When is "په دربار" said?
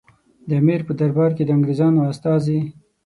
0.87-1.31